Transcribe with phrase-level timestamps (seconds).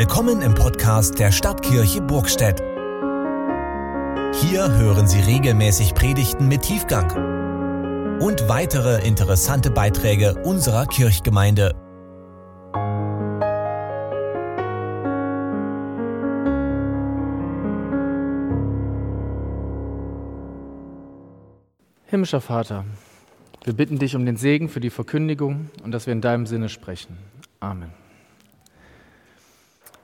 [0.00, 2.58] Willkommen im Podcast der Stadtkirche Burgstedt.
[4.40, 11.74] Hier hören Sie regelmäßig Predigten mit Tiefgang und weitere interessante Beiträge unserer Kirchgemeinde.
[22.06, 22.86] Himmlischer Vater,
[23.64, 26.70] wir bitten dich um den Segen für die Verkündigung und dass wir in deinem Sinne
[26.70, 27.18] sprechen.
[27.60, 27.92] Amen.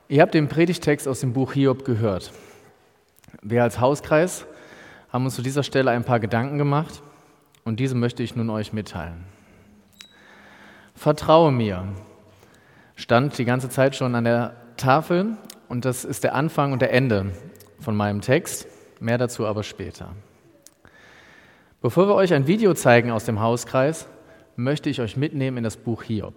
[0.09, 2.31] Ihr habt den Predigtext aus dem Buch Hiob gehört.
[3.43, 4.47] Wir als Hauskreis
[5.13, 7.03] haben uns zu dieser Stelle ein paar Gedanken gemacht
[7.65, 9.25] und diese möchte ich nun euch mitteilen.
[10.95, 11.89] Vertraue mir
[12.95, 15.37] stand die ganze Zeit schon an der Tafel
[15.69, 17.33] und das ist der Anfang und der Ende
[17.81, 18.69] von meinem Text.
[19.01, 20.13] Mehr dazu aber später.
[21.83, 24.07] Bevor wir euch ein Video zeigen aus dem Hauskreis,
[24.55, 26.35] möchte ich euch mitnehmen in das Buch Hiob.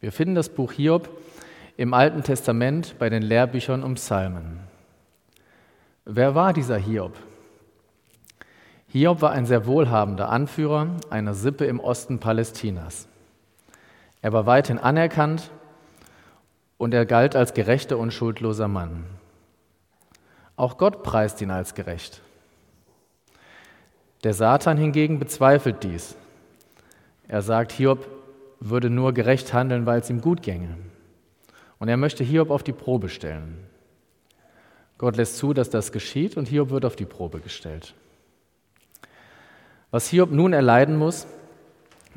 [0.00, 1.08] Wir finden das Buch Hiob
[1.76, 4.60] im Alten Testament bei den Lehrbüchern um Psalmen.
[6.06, 7.14] Wer war dieser Hiob?
[8.88, 13.08] Hiob war ein sehr wohlhabender Anführer einer Sippe im Osten Palästinas.
[14.22, 15.50] Er war weithin anerkannt
[16.78, 19.04] und er galt als gerechter und schuldloser Mann.
[20.56, 22.22] Auch Gott preist ihn als gerecht.
[24.24, 26.16] Der Satan hingegen bezweifelt dies.
[27.28, 28.08] Er sagt, Hiob
[28.60, 30.85] würde nur gerecht handeln, weil es ihm gut gänge.
[31.78, 33.66] Und er möchte Hiob auf die Probe stellen.
[34.98, 37.94] Gott lässt zu, dass das geschieht und Hiob wird auf die Probe gestellt.
[39.90, 41.26] Was Hiob nun erleiden muss,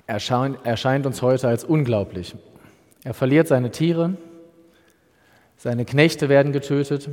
[0.08, 2.36] erscheint uns heute als unglaublich.
[3.04, 4.16] Er verliert seine Tiere,
[5.58, 7.10] seine Knechte werden getötet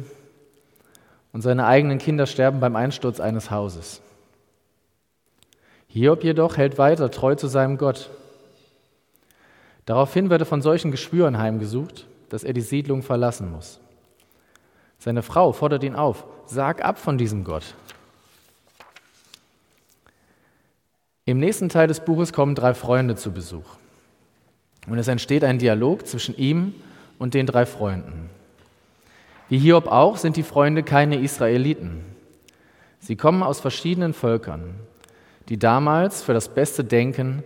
[1.33, 4.01] und seine eigenen Kinder sterben beim Einsturz eines Hauses.
[5.89, 8.11] Hiob jedoch hält weiter treu zu seinem Gott.
[9.85, 13.81] Daraufhin wird er von solchen Geschwüren heimgesucht dass er die Siedlung verlassen muss.
[14.99, 17.75] Seine Frau fordert ihn auf, sag ab von diesem Gott.
[21.25, 23.77] Im nächsten Teil des Buches kommen drei Freunde zu Besuch.
[24.87, 26.75] Und es entsteht ein Dialog zwischen ihm
[27.19, 28.31] und den drei Freunden.
[29.49, 32.05] Wie Hiob auch sind die Freunde keine Israeliten.
[33.01, 34.75] Sie kommen aus verschiedenen Völkern,
[35.49, 37.43] die damals für das beste Denken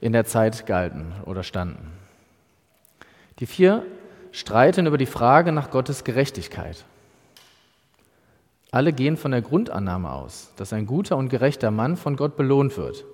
[0.00, 1.92] in der Zeit galten oder standen.
[3.38, 3.84] Die vier
[4.34, 6.84] streiten über die Frage nach Gottes Gerechtigkeit.
[8.72, 12.76] Alle gehen von der Grundannahme aus, dass ein guter und gerechter Mann von Gott belohnt
[12.76, 13.04] wird,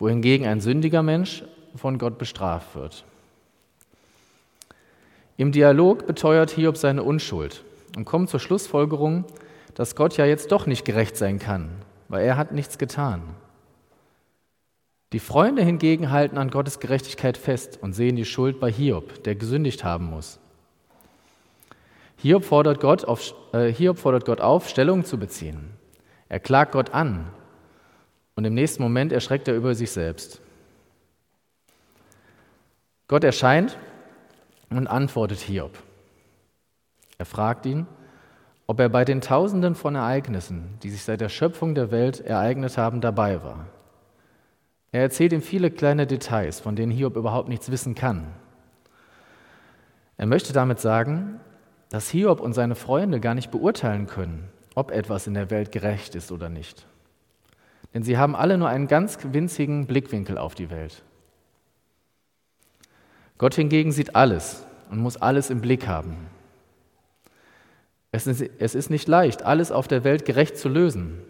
[0.00, 1.44] wohingegen ein sündiger Mensch
[1.76, 3.04] von Gott bestraft wird.
[5.36, 7.62] Im Dialog beteuert Hiob seine Unschuld
[7.96, 9.26] und kommt zur Schlussfolgerung,
[9.74, 11.70] dass Gott ja jetzt doch nicht gerecht sein kann,
[12.08, 13.22] weil er hat nichts getan.
[15.12, 19.34] Die Freunde hingegen halten an Gottes Gerechtigkeit fest und sehen die Schuld bei Hiob, der
[19.34, 20.38] gesündigt haben muss.
[22.16, 25.70] Hiob fordert Gott auf, äh, Hiob fordert Gott auf, Stellung zu beziehen.
[26.28, 27.26] Er klagt Gott an
[28.36, 30.40] und im nächsten Moment erschreckt er über sich selbst.
[33.08, 33.76] Gott erscheint
[34.68, 35.76] und antwortet Hiob.
[37.18, 37.86] Er fragt ihn,
[38.68, 42.78] ob er bei den Tausenden von Ereignissen, die sich seit der Schöpfung der Welt ereignet
[42.78, 43.66] haben, dabei war.
[44.92, 48.26] Er erzählt ihm viele kleine Details, von denen Hiob überhaupt nichts wissen kann.
[50.16, 51.40] Er möchte damit sagen,
[51.90, 56.14] dass Hiob und seine Freunde gar nicht beurteilen können, ob etwas in der Welt gerecht
[56.14, 56.86] ist oder nicht.
[57.94, 61.02] Denn sie haben alle nur einen ganz winzigen Blickwinkel auf die Welt.
[63.38, 66.16] Gott hingegen sieht alles und muss alles im Blick haben.
[68.12, 71.20] Es ist, nicht leicht, alles auf der Welt gerecht zu lösen.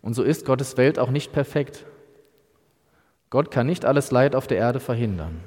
[0.00, 1.84] Und so ist Gottes Welt auch nicht perfekt.
[3.32, 5.40] Gott kann nicht alles Leid auf der Erde verhindern.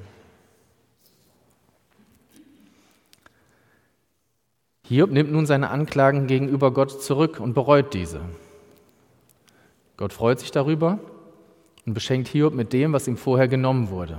[4.88, 8.22] Hiob nimmt nun seine Anklagen gegenüber Gott zurück und bereut diese.
[9.96, 10.98] Gott freut sich darüber
[11.86, 14.18] und beschenkt Hiob mit dem, was ihm vorher genommen wurde.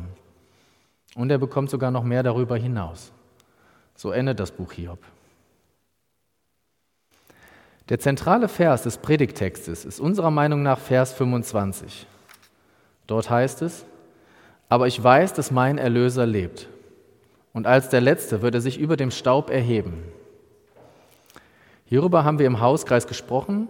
[1.16, 3.12] Und er bekommt sogar noch mehr darüber hinaus.
[3.98, 5.00] So endet das Buch Hiob.
[7.90, 12.08] Der zentrale Vers des Predigtextes ist unserer Meinung nach Vers 25.
[13.08, 13.86] Dort heißt es,
[14.70, 16.68] aber ich weiß, dass mein Erlöser lebt.
[17.54, 20.04] Und als der Letzte wird er sich über dem Staub erheben.
[21.86, 23.70] Hierüber haben wir im Hauskreis gesprochen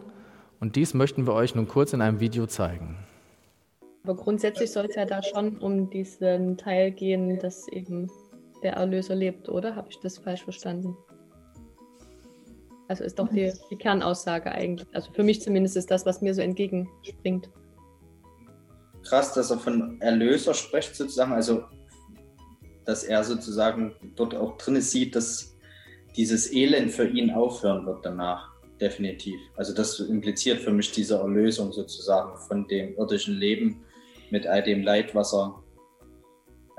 [0.60, 2.98] und dies möchten wir euch nun kurz in einem Video zeigen.
[4.04, 8.10] Aber grundsätzlich soll es ja da schon um diesen Teil gehen, dass eben
[8.63, 9.75] der Erlöser lebt, oder?
[9.75, 10.98] Habe ich das falsch verstanden?
[12.88, 14.88] Also ist doch die, die Kernaussage eigentlich.
[14.94, 17.50] Also für mich zumindest ist das, was mir so entgegenspringt
[19.07, 21.33] krass, dass er von Erlöser spricht, sozusagen.
[21.33, 21.63] Also,
[22.86, 25.57] dass er sozusagen dort auch drin sieht, dass
[26.15, 28.50] dieses Elend für ihn aufhören wird danach,
[28.80, 29.39] definitiv.
[29.56, 33.83] Also das impliziert für mich diese Erlösung sozusagen von dem irdischen Leben
[34.31, 35.62] mit all dem Leid, was er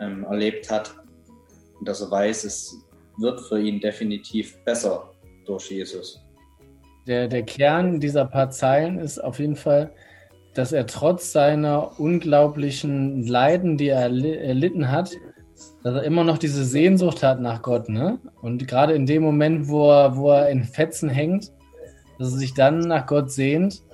[0.01, 0.95] ähm, erlebt hat.
[1.79, 2.75] Und dass er weiß, es
[3.19, 5.13] wird für ihn definitiv besser
[5.45, 6.21] durch Jesus.
[7.07, 9.95] Der, der Kern dieser paar Zeilen ist auf jeden Fall,
[10.59, 15.13] dass er trotz seiner unglaublichen Leiden, die er erlitten hat,
[15.85, 17.89] dass er immer noch diese Sehnsucht hat nach Gott.
[17.89, 18.19] Ne?
[18.43, 21.53] Und gerade in dem Moment, wo er, wo er in Fetzen hängt,
[22.19, 23.85] dass er sich dann nach Gott sehnt,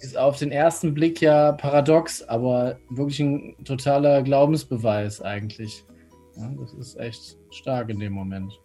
[0.00, 5.84] ist auf den ersten Blick ja paradox, aber wirklich ein totaler Glaubensbeweis eigentlich.
[6.36, 8.60] Ja, das ist echt stark in dem Moment.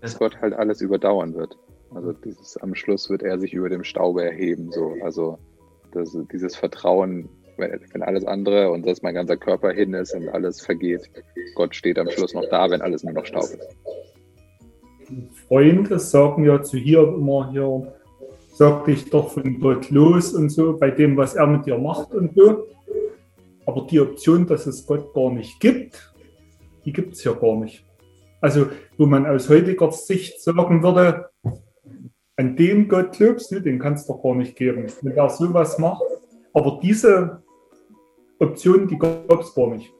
[0.00, 1.56] Dass Gott halt alles überdauern wird.
[1.94, 4.72] Also dieses am Schluss wird er sich über dem Staube erheben.
[4.72, 4.96] So.
[5.04, 5.38] Also
[5.98, 10.28] das, dieses Vertrauen, wenn, wenn alles andere und dass mein ganzer Körper hin ist und
[10.28, 11.10] alles vergeht,
[11.54, 13.76] Gott steht am Schluss noch da, wenn alles nur noch Staub ist.
[15.48, 17.92] Freunde sagen ja zu hier immer hier,
[18.54, 22.14] sag dich doch von Gott los und so, bei dem, was er mit dir macht
[22.14, 22.66] und so.
[23.66, 26.12] Aber die Option, dass es Gott gar nicht gibt,
[26.84, 27.84] die gibt es ja gar nicht.
[28.40, 28.66] Also,
[28.96, 31.28] wo man aus heutiger Sicht sagen würde,
[32.38, 35.78] an den Gott glaubst du, den kannst du doch gar nicht geben, wenn er sowas
[35.78, 36.02] macht.
[36.54, 37.42] Aber diese
[38.38, 39.92] Option, die gab es gar nicht.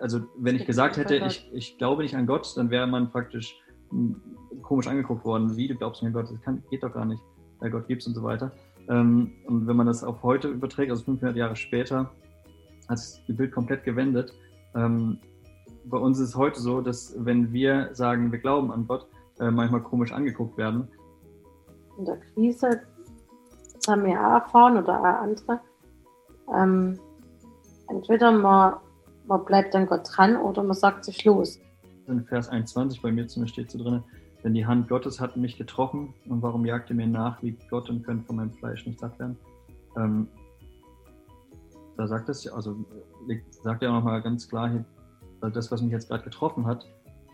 [0.00, 3.56] Also wenn ich gesagt hätte, ich, ich glaube nicht an Gott, dann wäre man praktisch
[3.90, 4.20] hm,
[4.60, 5.56] komisch angeguckt worden.
[5.56, 6.30] Wie, du glaubst nicht an Gott?
[6.30, 7.22] Das kann, geht doch gar nicht,
[7.60, 8.50] weil Gott gibt es und so weiter.
[8.88, 12.10] Ähm, und wenn man das auf heute überträgt, also 500 Jahre später,
[12.88, 14.34] hat sich das Bild komplett gewendet.
[14.74, 15.18] Ähm,
[15.84, 19.06] bei uns ist es heute so, dass wenn wir sagen, wir glauben an Gott,
[19.40, 20.88] äh, manchmal komisch angeguckt werden.
[21.98, 22.82] In der Krise,
[23.74, 25.60] das haben wir auch erfahren oder auch andere,
[26.54, 26.98] ähm,
[27.88, 28.74] entweder man,
[29.26, 31.58] man bleibt an Gott dran oder man sagt sich los.
[32.06, 34.02] In Vers 21 bei mir zumindest steht so drin,
[34.44, 37.88] denn die Hand Gottes hat mich getroffen und warum jagt ihr mir nach wie Gott
[37.88, 39.38] und könnt von meinem Fleisch nicht satt werden?
[39.96, 40.28] Ähm,
[41.96, 42.76] da sagt es, also
[43.62, 44.84] sagt er auch nochmal ganz klar hier,
[45.50, 46.86] das, was mich jetzt gerade getroffen hat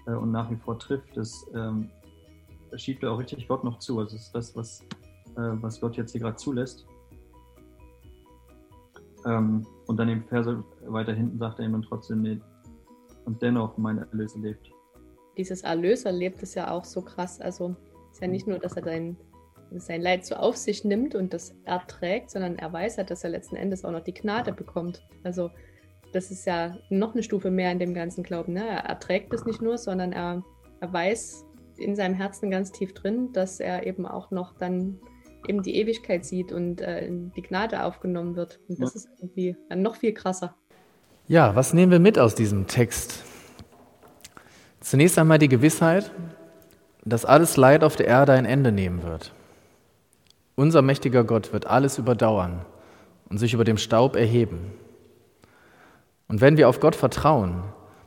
[0.07, 1.91] äh, und nach wie vor trifft, das ähm,
[2.77, 3.99] schiebt er auch richtig Gott noch zu.
[3.99, 4.81] Also das ist das, was,
[5.37, 6.87] äh, was Gott jetzt hier gerade zulässt.
[9.27, 12.41] Ähm, und dann im Verse weiter hinten sagt er ihm dann trotzdem, nee,
[13.25, 14.71] und dennoch mein Erlöser lebt.
[15.37, 17.41] Dieses Erlöser lebt ist ja auch so krass.
[17.41, 17.75] Also
[18.13, 19.17] ist ja nicht nur, dass er sein,
[19.73, 23.31] sein Leid so auf sich nimmt und das erträgt, sondern er weiß ja, dass er
[23.31, 25.07] letzten Endes auch noch die Gnade bekommt.
[25.25, 25.51] Also
[26.17, 28.55] das ist ja noch eine Stufe mehr in dem ganzen Glauben.
[28.55, 28.67] Ne?
[28.67, 30.43] Er erträgt es nicht nur, sondern er,
[30.81, 31.45] er weiß,
[31.77, 34.99] in seinem Herzen ganz tief drin, dass er eben auch noch dann
[35.47, 38.61] eben die Ewigkeit sieht und äh, die Gnade aufgenommen wird.
[38.67, 39.01] Und das ja.
[39.01, 40.55] ist irgendwie noch viel krasser.
[41.29, 43.23] Ja, was nehmen wir mit aus diesem Text?
[44.81, 46.13] Zunächst einmal die Gewissheit,
[47.05, 49.33] dass alles Leid auf der Erde ein Ende nehmen wird.
[50.55, 52.65] Unser mächtiger Gott wird alles überdauern
[53.29, 54.73] und sich über dem Staub erheben.
[56.29, 57.63] Und wenn wir auf Gott vertrauen,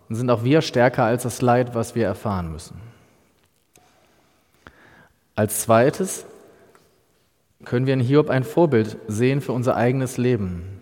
[0.07, 2.79] dann sind auch wir stärker als das Leid, was wir erfahren müssen.
[5.35, 6.25] Als zweites
[7.63, 10.81] können wir in Hiob ein Vorbild sehen für unser eigenes Leben.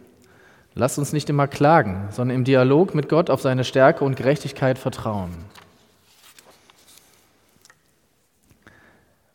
[0.73, 4.77] Lasst uns nicht immer klagen, sondern im Dialog mit Gott auf seine Stärke und Gerechtigkeit
[4.77, 5.31] vertrauen.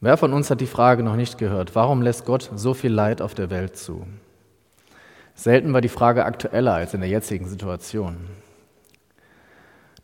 [0.00, 3.22] Wer von uns hat die Frage noch nicht gehört, warum lässt Gott so viel Leid
[3.22, 4.06] auf der Welt zu?
[5.34, 8.16] Selten war die Frage aktueller als in der jetzigen Situation.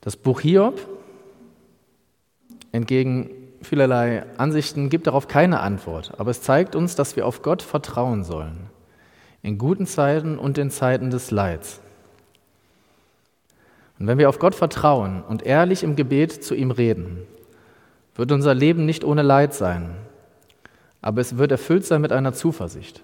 [0.01, 0.81] Das Buch Hiob
[2.73, 3.31] entgegen
[3.63, 8.25] vielerlei Ansichten gibt darauf keine Antwort, aber es zeigt uns, dass wir auf Gott vertrauen
[8.25, 8.71] sollen,
[9.43, 11.81] in guten Zeiten und in Zeiten des Leids.
[13.99, 17.27] Und wenn wir auf Gott vertrauen und ehrlich im Gebet zu ihm reden,
[18.15, 19.97] wird unser Leben nicht ohne Leid sein,
[21.03, 23.03] aber es wird erfüllt sein mit einer Zuversicht.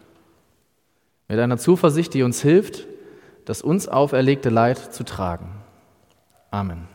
[1.35, 2.87] Mit einer Zuversicht, die uns hilft,
[3.45, 5.51] das uns auferlegte Leid zu tragen.
[6.53, 6.87] Amen.